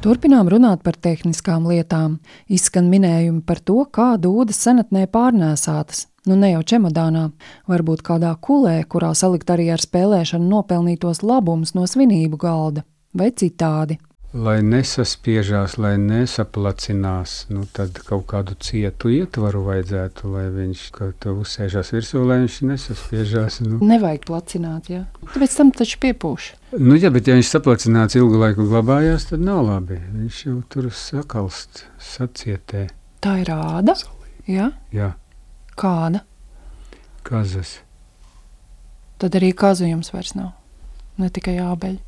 Turpinām 0.03 0.49
runāt 0.51 0.81
par 0.83 0.97
tehniskām 0.99 1.69
lietām. 1.71 2.17
Izskan 2.51 2.89
minējumi 2.91 3.45
par 3.47 3.61
to, 3.63 3.85
kā 3.87 4.17
dūdas 4.19 4.59
senatnē 4.65 5.05
pārnēsātas. 5.07 6.09
Nu, 6.27 6.35
ne 6.35 6.51
jau 6.51 6.63
čemodānā, 6.73 7.29
varbūt 7.71 8.03
kādā 8.09 8.33
kulē, 8.43 8.81
kurā 8.91 9.13
salikt 9.15 9.53
arī 9.55 9.69
ar 9.71 9.83
spēlēšanu 9.83 10.49
nopelnītos 10.51 11.23
labumus 11.23 11.77
no 11.79 11.87
svinību 11.87 12.41
galda 12.43 12.83
vai 13.15 13.31
citādi. 13.31 14.01
Lai 14.33 14.57
nesaspiežās, 14.65 15.77
lai 15.81 15.95
nesaplacinās, 16.01 17.35
nu, 17.53 17.67
tad 17.77 18.01
kaut 18.07 18.25
kādu 18.31 18.57
cietu 18.63 19.13
ietvaru 19.13 19.63
vajadzētu, 19.67 20.33
lai 20.33 20.47
viņš 20.55 20.85
to 21.23 21.35
uzsēžās 21.43 21.93
virsū, 21.93 22.25
lai 22.27 22.41
viņš 22.43 22.59
nesaspiežās. 22.71 23.61
Nu. 23.67 23.79
Nevajag 23.85 24.27
placināt, 24.31 24.91
jā. 24.93 25.05
Tāpēc 25.35 25.57
tam 25.61 25.73
taču 25.77 26.01
piepūš. 26.03 26.51
Nu, 26.81 26.97
jā, 26.97 27.13
bet 27.13 27.29
ja 27.29 27.37
viņš 27.37 27.53
saplacināts 27.53 28.17
ilgu 28.17 28.41
laiku 28.41 28.67
glabājās, 28.71 29.29
tad 29.31 29.45
nav 29.45 29.65
labi. 29.69 30.01
Viņš 30.17 30.43
jau 30.49 30.59
tur 30.73 30.91
sakalst, 30.97 31.85
sacietē. 32.01 32.89
Tā 33.23 33.39
ir 33.45 33.53
rāda. 33.53 33.97
Jā? 34.49 34.73
Jā, 34.91 35.13
Kāda? 35.79 36.25
kazas. 37.23 37.79
Tad 39.23 39.37
arī 39.39 39.53
kazu 39.55 39.87
jums 39.87 40.11
vairs 40.13 40.35
nav. 40.35 40.51
Ne 41.21 41.31
tikai 41.31 41.55
ābeļi. 41.63 42.01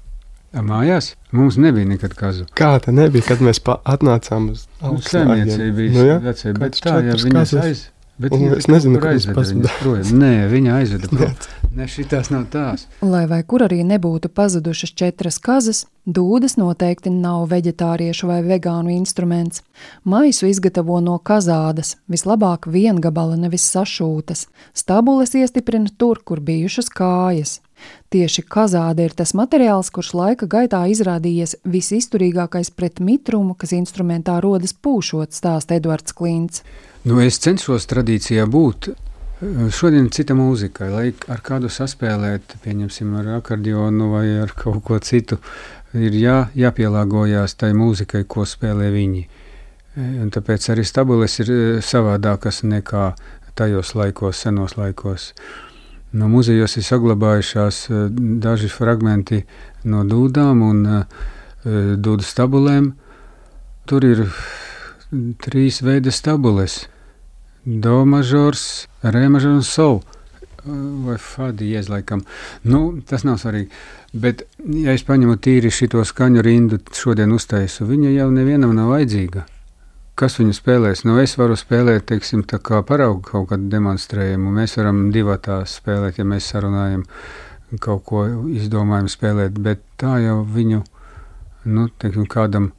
A, 0.54 0.62
Mājās 0.62 1.14
mums 1.34 1.56
nebija 1.58 1.88
nekad 1.88 2.14
kazu. 2.18 2.46
Kā 2.54 2.76
tā 2.82 2.94
nebija, 2.94 3.26
kad 3.26 3.42
mēs 3.42 3.58
atnācām 3.64 4.52
uz 4.54 4.68
Saimniecība 5.08 5.74
bija 5.80 5.96
Nu, 5.96 6.06
jā, 6.06 6.20
vecē, 6.22 6.54
bet 6.58 6.78
tā, 6.78 7.00
ja 7.02 7.10
četras 7.10 7.26
viņas 7.26 7.42
kazas. 7.42 7.64
aiz... 7.64 7.84
Bet 8.14 8.30
Un 8.30 8.44
viņa 8.44 8.56
es 8.60 8.68
nezinu, 8.70 9.00
viņas 9.02 9.24
pazuda. 9.34 9.70
projām. 9.80 10.10
Nē, 10.20 10.28
viņa 10.46 10.74
aizveda 10.78 11.08
prom. 11.10 11.32
Ne, 11.74 11.88
šitās 11.90 12.28
nav 12.30 12.44
tās. 12.52 12.84
Lai 13.02 13.24
vai 13.26 13.40
kur 13.42 13.64
arī 13.66 13.80
nebūtu 13.82 14.30
pazudušas 14.30 14.92
četras 14.94 15.40
kazas, 15.42 15.80
dūdas 16.06 16.54
noteikti 16.54 17.10
nav 17.10 17.48
veģetāriešu 17.50 18.30
vai 18.30 18.38
vegānu 18.46 18.94
instruments. 18.94 19.64
Maisu 20.06 20.46
izgatavo 20.46 21.00
no 21.02 21.18
kazādas, 21.18 21.96
vislabāk 22.06 22.70
viengabala, 22.70 23.34
nevis 23.34 23.66
sašūtas. 23.74 24.46
Stabules 24.78 25.34
iestiprina 25.34 25.90
tur, 25.98 26.22
kur 26.22 26.38
bijušas 26.38 26.94
kājas. 26.94 27.58
Tieši 28.14 28.44
kazāde 28.46 29.06
ir 29.08 29.14
tas 29.16 29.34
materiāls, 29.34 29.90
kurš 29.94 30.12
laika 30.14 30.48
gaitā 30.50 30.84
izrādījies 30.92 31.56
visizturīgākais 31.66 32.70
pret 32.76 33.00
mitrumu, 33.00 33.56
kas 33.58 33.74
instrumentā 33.76 34.38
rodas 34.44 34.74
pūšot, 34.74 35.34
stāsta 35.34 35.78
Edvards 35.78 36.14
Klints. 36.16 36.62
Nu, 37.04 37.18
es 37.20 37.40
cenšos 37.42 37.88
tradīcijā 37.90 38.46
būt. 38.48 38.94
Šodien 39.74 40.06
cita 40.14 40.32
mūzika, 40.38 40.86
lai 40.88 41.08
ar 41.28 41.40
kādu 41.44 41.68
saspēlēt, 41.68 42.54
pieņemsim, 42.64 43.10
ar 43.20 43.32
akordionu 43.40 44.12
vai 44.14 44.28
ar 44.40 44.54
kaut 44.56 44.80
ko 44.86 45.00
citu, 45.02 45.40
ir 45.92 46.14
jā, 46.16 46.38
jāpielāgojās 46.56 47.58
tai 47.60 47.74
mūzikai, 47.76 48.24
ko 48.30 48.46
spēlē 48.48 48.88
viņi. 48.94 49.24
Un 49.96 50.30
tāpēc 50.34 50.70
arī 50.72 50.82
stabules 50.86 51.36
ir 51.44 51.50
eh, 51.54 51.82
savādākas 51.84 52.62
nekā 52.66 53.12
tajos 53.54 53.94
laikos, 53.94 54.40
senos 54.42 54.74
laikos. 54.78 55.32
No 56.14 56.28
muzejos 56.30 56.76
ir 56.78 56.86
saglabājušās 56.86 57.78
eh, 57.90 58.02
daži 58.42 58.70
fragmenti 58.70 59.42
no 59.90 60.04
dūdām 60.06 60.62
un 60.62 60.82
eh, 60.86 61.22
dūdu 61.98 62.26
stabulēm. 62.26 62.92
Tur 63.84 64.06
ir 64.06 64.26
trīs 65.44 65.82
veidi 65.84 66.12
stabules. 66.14 66.84
Do 67.64 68.02
mažors, 68.08 68.86
re 69.02 69.26
mažors 69.28 69.58
un 69.58 69.66
sol. 69.66 70.02
Vai 70.64 71.18
fadies, 71.20 71.90
laikam. 71.92 72.22
Nu, 72.64 73.00
tas 73.08 73.24
nav 73.24 73.36
svarīgi. 73.42 73.68
Bet, 74.16 74.46
ja 74.64 74.94
es 74.96 75.04
paņemu 75.04 75.36
tīri 75.42 75.72
šo 75.74 76.04
skaņu 76.08 76.44
rindu, 76.44 76.78
šodien 76.94 77.34
uztaisu, 77.36 77.84
viņa 77.88 78.14
jau 78.14 78.30
nevienam 78.32 78.72
nav 78.76 78.94
vajadzīga. 78.94 79.44
Kas 80.14 80.38
viņu 80.38 80.54
spēlēs? 80.54 81.02
Nu, 81.08 81.16
es 81.18 81.34
varu 81.38 81.56
spēlēt, 81.58 82.06
teiksim, 82.12 82.44
tā 82.46 82.60
kā 82.62 82.84
paraugu 82.86 83.24
kaut 83.26 83.48
kādu 83.50 83.66
demonstrējumu. 83.72 84.52
Mēs 84.54 84.76
varam 84.78 85.08
divatā 85.14 85.64
spēlēt, 85.66 86.20
ja 86.20 86.26
mēs 86.28 86.52
sarunājam, 86.52 87.02
kaut 87.82 88.04
ko 88.06 88.22
izdomājam 88.54 89.10
spēlēt, 89.10 89.58
bet 89.58 89.82
tā 89.98 90.20
jau 90.22 90.44
viņu, 90.46 90.84
nu, 91.66 91.88
teiksim, 91.98 92.28
kādam 92.30 92.70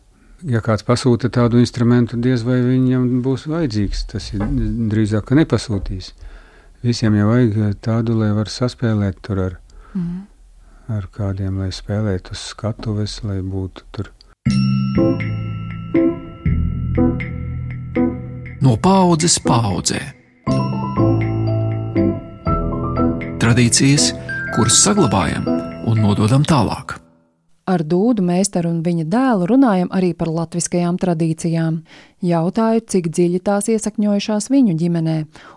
ja 0.47 0.61
kāds 0.63 0.85
pasūta 0.85 1.29
tādu 1.33 1.59
instrumentu, 1.61 2.19
diez 2.21 2.45
vai 2.47 2.59
viņam 2.63 3.07
būs 3.25 3.47
vajadzīgs. 3.51 4.05
Tas 4.13 4.29
ir 4.35 4.45
drīzāk, 4.91 5.27
ka 5.29 5.39
nepasūtīs. 5.39 6.13
Visiem 6.85 7.17
jau 7.17 7.31
vajag 7.31 7.79
tādu, 7.81 8.17
lai 8.19 8.31
var 8.37 8.51
saspēlēt 8.51 9.21
tur 9.25 9.43
ar, 9.49 9.59
Mm. 9.95 10.27
ar 10.91 11.07
kādiem, 11.07 11.57
lai 11.57 11.71
spēlētu 11.71 12.31
uz 12.35 12.47
skatuves, 12.51 13.23
lai 13.23 13.39
būtu 13.41 13.81
tur. 13.91 14.11
No 18.66 18.75
paudzes 18.81 19.36
paudzē. 19.44 20.00
Tradīcijas, 23.42 24.10
kuras 24.55 24.79
saglabājam 24.81 25.46
un 25.86 26.00
nododam 26.01 26.46
tālāk. 26.48 26.95
Ar 27.65 27.81
dūdu 27.81 28.21
meistaru 28.21 28.69
un 28.69 28.81
viņa 28.85 29.07
dēlu 29.09 29.47
runājam 29.49 29.87
arī 29.97 30.11
par 30.13 30.29
latviskajām 30.29 30.99
tradīcijām. 31.01 31.79
Jautāju, 32.21 32.83
cik 32.93 33.07
dziļi 33.09 33.39
tās 33.41 33.69
iesakņojušās 33.73 34.51
viņu 34.53 34.75
ģimenē, 34.77 35.15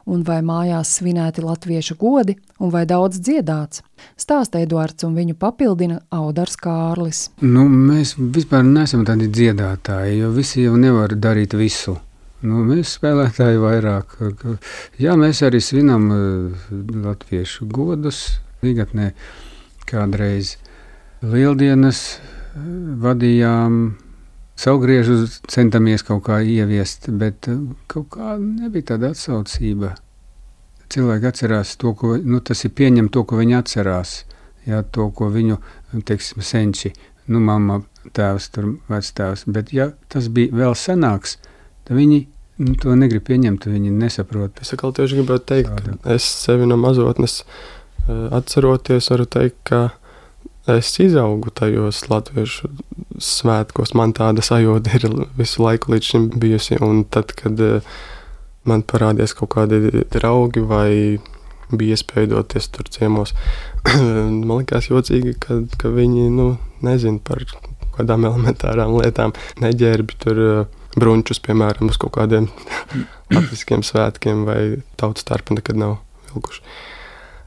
un 0.09 0.23
vai 0.25 0.39
mājās 0.41 0.95
svinēti 0.97 1.43
latviešu 1.45 1.99
godi, 2.01 2.39
un 2.65 2.73
vai 2.73 2.87
daudz 2.89 3.21
dziedāts. 3.21 3.83
Stāsta 4.17 4.63
Eduards, 4.65 5.05
un 5.05 5.19
viņu 5.21 5.37
papildina 5.37 5.99
Audars 6.09 6.57
Kārlis. 6.57 7.27
Nu, 7.45 7.67
mēs 7.69 8.15
vispār 8.17 8.65
neesam 8.65 9.03
tādi 9.05 9.29
dziedātāji, 9.29 10.23
jo 10.23 10.31
visi 10.33 10.65
jau 10.65 10.79
nevar 10.81 11.13
darīt 11.13 11.59
visu. 11.61 11.99
Nu, 12.41 12.63
mēs 12.65 12.95
spēlētāji 12.97 13.61
vairāk. 13.61 14.17
Jā, 14.97 15.13
mēs 15.21 15.43
arī 15.45 15.61
svinam 15.61 16.09
uh, 16.15 16.73
latviešu 17.05 17.69
godus. 17.69 18.39
Līgatnē 18.65 19.11
kādreiz 19.89 20.55
lieldienas 21.23 22.03
uh, 22.19 22.69
vadījām. 23.03 23.81
Savugriežu 24.59 25.21
centamies 25.47 26.03
kaut 26.03 26.25
kā 26.27 26.41
ieviest, 26.43 27.11
bet 27.15 27.47
uh, 27.51 27.61
kaut 27.91 28.11
kā 28.17 28.37
nebija 28.43 28.95
tāda 28.95 29.13
atsaucība. 29.15 29.95
Cilvēki 30.89 31.29
atcerās 31.29 31.77
to, 31.79 31.93
ko 31.95 32.17
nu, 32.17 32.41
tas 32.41 32.65
ir 32.65 32.73
pieņemt, 32.75 33.13
to, 33.13 33.23
ko 33.29 33.39
viņi 33.39 33.59
atcerās. 33.59 34.23
Jā, 34.69 34.83
to, 34.93 35.11
ko 35.15 35.29
viņu 35.33 35.57
teiksim, 36.09 36.43
senči, 36.45 36.91
nu, 37.33 37.41
mamma, 37.45 37.83
tēvs, 38.17 38.49
tur 38.55 38.73
vectēvs. 38.91 39.47
Bet, 39.53 39.73
ja 39.77 39.91
tas 40.13 40.29
bija 40.33 40.57
vēl 40.57 40.75
senāks, 40.77 41.39
tad 41.89 41.97
viņi 41.97 42.19
nu, 42.65 42.75
to 42.81 42.95
negrib 42.99 43.27
pieņemt, 43.29 43.69
viņi 43.71 43.95
nesaprot. 43.95 44.63
Es 44.63 44.75
atkal 44.75 44.95
tieši 44.97 45.21
gribētu 45.21 45.47
teikt, 45.53 45.73
Tāda. 45.77 45.97
ka 46.03 46.17
es 46.19 46.27
sevi 46.43 46.69
no 46.69 46.79
mazotnes 46.81 47.41
eh, 47.45 48.29
atceroties, 48.39 49.11
varu 49.13 49.29
teikt, 49.31 49.61
ka 49.69 49.83
es 50.77 50.91
izaugu 51.01 51.51
tajos 51.55 52.05
latviešu 52.11 52.69
svētkos. 53.23 53.95
Man 53.99 54.15
tāda 54.17 54.45
sajūta 54.45 54.99
ir 54.99 55.09
visu 55.39 55.65
laiku 55.65 55.95
līdz 55.95 56.13
šim 56.13 56.29
bijusi. 56.41 56.79
Un 56.85 57.05
tad, 57.09 57.33
kad 57.39 57.61
eh, 57.65 57.99
man 58.69 58.85
parādījās 58.87 59.37
kaut 59.39 59.55
kādi 59.57 60.05
draugi 60.13 60.65
vai 60.69 60.93
bija 61.69 61.97
iespēja 61.99 62.33
doties 62.33 62.71
tur 62.73 62.89
ciemos, 62.89 63.35
man 64.49 64.55
liekas 64.61 64.89
jocīgi, 64.89 65.35
ka, 65.43 65.61
ka 65.81 65.93
viņi 65.93 66.29
nu, 66.33 66.51
nezina 66.85 67.21
par 67.25 67.45
kādām 67.99 68.25
elementārām 68.29 68.95
lietām, 69.01 69.35
neģērbi 69.61 70.21
tur 70.23 70.43
eh, 70.45 70.61
brunčus, 70.99 71.43
piemēram, 71.45 71.93
uz 71.93 72.01
kaut 72.01 72.17
kādiem 72.17 72.49
latviskiem 73.35 73.85
svētkiem 73.87 74.47
vai 74.49 74.61
tautas 75.01 75.27
starpa 75.27 75.59
nekad 75.59 75.81
nav 75.81 75.99
vilkuši. 76.31 76.65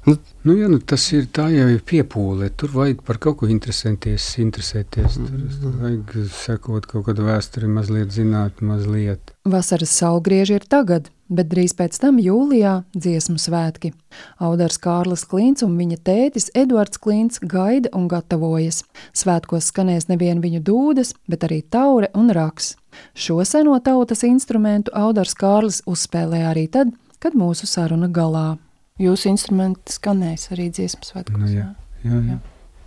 Nu, 0.02 0.56
jā, 0.58 0.66
nu, 0.66 0.80
tas 0.82 1.04
ir 1.14 1.28
tā 1.30 1.44
jau 1.54 1.68
ir 1.70 1.82
piepūle. 1.86 2.48
Tur 2.58 2.72
vajag 2.74 3.04
par 3.06 3.20
kaut 3.22 3.38
ko 3.42 3.50
interesēties, 3.54 4.32
interesēties. 4.42 5.20
Tur, 5.22 5.44
tur 5.62 5.76
vajag 5.78 6.16
sekot 6.34 6.88
kaut 6.90 7.06
kādu 7.06 7.28
vēsturi, 7.28 7.70
mazliet 7.70 8.10
zināt, 8.16 8.64
mazliet. 8.66 9.36
Vasaras 9.46 9.94
saulgrieži 9.94 10.58
ir 10.58 10.66
tagad, 10.66 11.12
bet 11.30 11.52
drīz 11.52 11.76
pēc 11.78 12.00
tam 12.02 12.18
jūlijā 12.22 12.80
dziesmu 12.98 13.38
svētki. 13.42 13.94
Audars 14.42 14.82
Kārlis 14.82 15.28
Klints 15.30 15.62
un 15.68 15.78
viņa 15.78 16.00
tētis 16.10 16.50
Eduards 16.58 16.98
Klints 16.98 17.38
gaida 17.54 17.94
un 17.94 18.10
gatavojas. 18.10 18.82
Svētkos 19.14 19.70
skanēs 19.70 20.10
nevien 20.10 20.42
viņu 20.42 20.64
dūdas, 20.66 21.14
bet 21.30 21.46
arī 21.46 21.62
taure 21.62 22.10
un 22.18 22.34
raks. 22.34 22.74
Šo 23.14 23.38
seno 23.46 23.78
tautas 23.86 24.26
instrumentu 24.26 24.90
Audars 24.98 25.38
Kārlis 25.38 25.84
uzspēlē 25.86 26.42
arī 26.50 26.66
tad, 26.74 26.90
kad 27.22 27.38
mūsu 27.38 27.70
saruna 27.70 28.10
galā. 28.10 28.58
Jūsu 29.02 29.32
instrumenti 29.32 29.96
skanēs 29.96 30.50
arī 30.54 30.70
dziesmu 30.74 31.08
svētkos. 31.08 31.42
Nu, 31.42 31.50
jā. 31.50 31.70
Jā, 32.06 32.18
jā. 32.32 32.42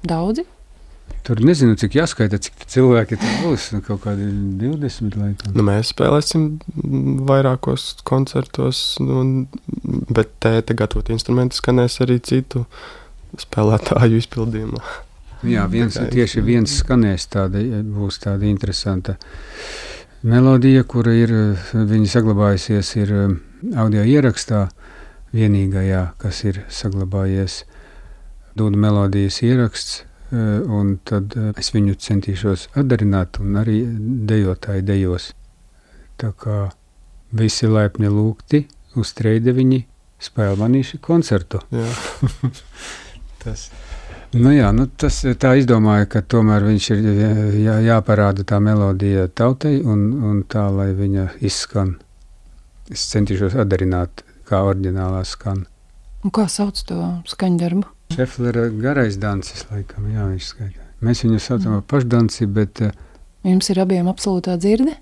Daudzi? 0.06 0.44
Tur 1.24 1.40
nezinu, 1.40 1.72
cik 1.80 1.94
jāskaita, 1.96 2.36
cik 2.44 2.66
cilvēki 2.68 3.16
tur 3.20 3.36
būs. 3.46 3.70
Nu, 3.72 3.80
Kaut 3.84 4.02
kādi 4.04 4.26
20 4.60 5.16
laikam. 5.16 5.54
Nu, 5.56 5.64
mēs 5.64 5.94
spēlēsim 5.94 6.50
vairākos 7.28 7.86
koncertos, 8.04 8.82
un, 9.00 9.46
bet 10.12 10.34
tēta 10.44 10.76
gatavot 10.76 11.08
instrumenti 11.14 11.56
skanēs 11.56 11.96
arī 12.04 12.18
citu 12.24 12.66
spēlētāju 13.40 14.20
izpildījumā. 14.20 14.84
Jā, 15.48 15.64
viens, 15.68 15.96
tieši 16.12 16.44
viens 16.44 16.76
skanēs, 16.80 17.26
tāda, 17.32 17.60
būs 17.84 18.20
tāda 18.22 18.46
interesanta 18.48 19.16
melodija, 20.24 20.84
kura 20.88 21.12
ir, 21.16 21.32
viņa 21.72 22.12
saglabājusies 22.14 22.94
ir 23.00 23.12
audio 23.76 24.04
ierakstā, 24.08 24.66
vienīgajā, 25.34 26.06
kas 26.22 26.44
ir 26.48 26.64
saglabājies. 26.72 27.64
Dūda 28.54 28.78
melodijas 28.78 29.42
ieraksts 29.42 30.04
un 30.32 30.98
tad 31.06 31.34
es 31.58 31.70
viņu 31.74 31.96
centīšos 32.00 32.68
atdarināt, 32.78 33.38
un 33.40 33.58
arī 33.60 33.82
dejotāji 34.28 34.84
dejos. 34.86 35.32
Tā 36.20 36.32
kā 36.38 36.70
visi 37.34 37.68
laipni 37.68 38.10
lūgti 38.10 38.64
uz 38.98 39.12
trījdeviņi 39.18 39.80
spēlmanīšu 40.24 41.00
koncertu. 41.04 41.60
Jā. 41.74 41.88
Tas. 43.44 43.68
Nu 44.34 44.50
jā, 44.50 44.72
nu 44.74 44.88
tas 44.98 45.20
tā 45.38 45.52
izdomāja, 45.60 46.08
ka 46.10 46.20
tomēr 46.26 46.64
viņš 46.66 46.86
ir 46.90 47.02
jā, 47.60 47.74
jāparāda 47.84 48.42
tā 48.42 48.56
melodija 48.58 49.28
tautai 49.30 49.76
un, 49.78 50.08
un 50.26 50.40
tā, 50.50 50.64
lai 50.74 50.88
viņa 50.96 51.28
izskan. 51.44 51.92
Es 52.90 53.04
centīšos 53.12 53.54
atdarināt, 53.62 54.24
kā 54.48 54.62
oriģinālā 54.68 55.22
skan. 55.28 55.64
Un 56.24 56.32
kā 56.34 56.46
sauc 56.48 56.78
to 56.88 56.98
skaņdarbu? 57.28 57.84
Šeflera 58.14 58.68
garais 58.72 59.16
dancis, 59.20 59.66
laikam, 59.70 60.06
jā, 60.12 60.28
viņš 60.30 60.50
skaita. 60.52 60.86
Mēs 61.04 61.24
viņu 61.24 61.40
saucam 61.42 61.78
par 61.78 61.88
pašdanci, 61.96 62.46
bet... 62.48 62.80
Jums 63.44 63.68
ir 63.72 63.80
abiem 63.82 64.08
absolūtā 64.08 64.56
dzirde? 64.60 64.94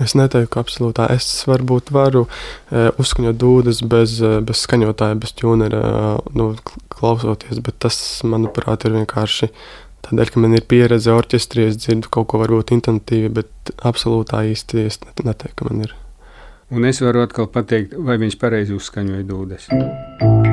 Es 0.00 0.14
neteiktu, 0.16 0.48
ka 0.54 0.62
absolūtā. 0.64 1.10
Es 1.12 1.26
varbūt 1.48 1.90
varu 1.92 2.24
e, 2.24 2.86
uzskaņot 3.02 3.36
dūdas 3.36 3.82
bez, 3.84 4.16
bez 4.46 4.62
skaņotāja, 4.64 5.18
bez 5.20 5.34
ķūnera, 5.36 5.82
nu, 6.32 6.54
klausoties, 6.94 7.60
bet 7.64 7.76
tas, 7.84 7.98
manuprāt, 8.24 8.86
ir 8.88 8.96
vienkārši 8.96 9.50
tādēļ, 10.06 10.32
ka 10.32 10.44
man 10.44 10.56
ir 10.56 10.64
pieredze 10.70 11.12
orķestrī, 11.12 11.68
es 11.68 11.76
dzirdu 11.82 12.08
kaut 12.12 12.30
ko 12.32 12.40
varbūt 12.40 12.72
intuitīvi, 12.78 13.32
bet 13.42 13.74
absolūtā 13.84 14.46
īsti 14.54 14.86
es 14.86 15.00
neteiktu, 15.20 15.58
ka 15.60 15.68
man 15.68 15.84
ir. 15.84 15.92
Un 16.70 16.86
es 16.86 17.00
varu 17.02 17.24
atkal 17.24 17.48
pateikt, 17.50 17.96
vai 17.98 18.14
viņš 18.22 18.38
pareizi 18.38 18.76
uzskaņoja 18.76 19.26
dūdas. 19.26 20.49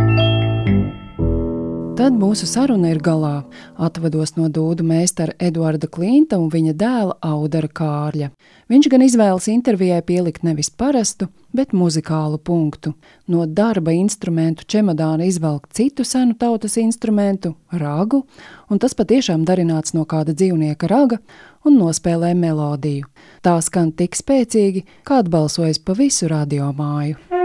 Tad 1.98 2.14
mūsu 2.14 2.46
saruna 2.46 2.92
ir 2.94 3.00
galā. 3.02 3.48
Atvados 3.82 4.36
no 4.38 4.52
dūdu 4.54 4.84
meistara 4.86 5.34
Eduarda 5.42 5.88
Klinta 5.90 6.38
un 6.38 6.52
viņa 6.54 6.76
dēla 6.78 7.16
Audara 7.26 7.66
Kārļa. 7.80 8.28
Viņš 8.70 8.90
gan 8.94 9.02
izvēlas 9.02 9.48
intervijai 9.50 10.04
pielikt 10.06 10.46
nevis 10.46 10.70
parastu, 10.70 11.26
bet 11.58 11.74
muzikālu 11.74 12.38
punktu. 12.38 12.94
No 13.26 13.48
darba 13.50 13.96
instrumentu 13.98 14.68
čemodāna 14.70 15.26
izvelk 15.26 15.66
citu 15.74 16.06
senu 16.06 16.38
tautas 16.38 16.78
instrumentu, 16.78 17.56
ragu, 17.74 18.28
un 18.70 18.78
tas 18.78 18.94
patiešām 18.94 19.42
darināts 19.50 19.98
no 19.98 20.06
kāda 20.06 20.38
dzīvnieka 20.38 20.92
raga 20.94 21.18
un 21.66 21.82
nospēlē 21.82 22.36
melodiju. 22.38 23.10
Tā 23.42 23.58
skan 23.66 23.90
tik 23.90 24.14
spēcīgi, 24.14 24.86
kā 25.02 25.24
atbalsojas 25.26 25.82
pa 25.82 25.98
visu 25.98 26.30
radiomāju. 26.30 27.37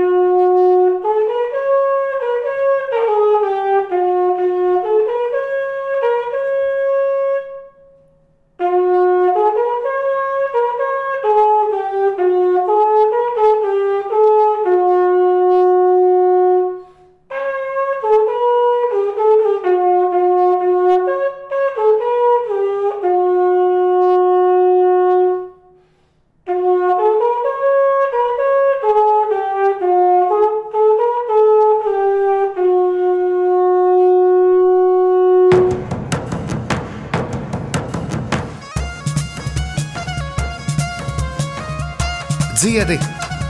Dziedi, 42.83 42.99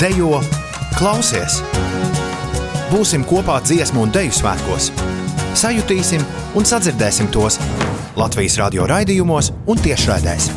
dejo, 0.00 0.40
klausies! 0.98 1.62
Būsim 2.90 3.24
kopā 3.24 3.60
dziesmu 3.64 4.04
un 4.04 4.12
dēļu 4.12 4.34
svētkos! 4.36 4.90
Sajutīsim 5.56 6.24
un 6.58 6.68
sadzirdēsim 6.68 7.30
tos 7.32 7.56
Latvijas 8.18 8.58
radio 8.60 8.84
raidījumos 8.90 9.54
un 9.72 9.80
tiešraidēs! 9.80 10.50